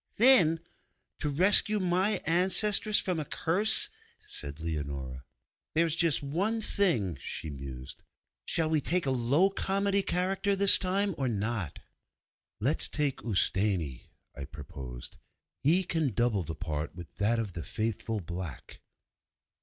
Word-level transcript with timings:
'Thin, 0.17 0.59
to 1.19 1.29
rescue 1.29 1.79
my 1.79 2.19
ancestress 2.25 2.99
from 2.99 3.19
a 3.19 3.25
curse!' 3.25 3.87
said 4.17 4.59
Leonora. 4.59 5.23
'There's 5.75 5.95
just 5.95 6.23
one 6.23 6.55
other 6.55 6.65
thing,' 6.65 7.15
she 7.21 7.51
mused. 7.51 8.01
'Shall 8.47 8.67
we 8.67 8.81
take 8.81 9.05
a 9.05 9.11
low 9.11 9.51
comedy 9.51 10.01
character 10.01 10.55
this 10.55 10.79
time, 10.79 11.13
or 11.19 11.27
not?' 11.27 11.81
'Let's 12.59 12.87
take 12.87 13.21
Ustâni,' 13.21 14.07
I 14.35 14.45
proposed, 14.45 15.17
'he 15.59 15.83
can 15.83 16.13
double 16.15 16.41
the 16.41 16.55
part 16.55 16.95
with 16.95 17.13
that 17.17 17.37
of 17.37 17.53
the 17.53 17.63
Faithful 17.63 18.21
Black! 18.21 18.81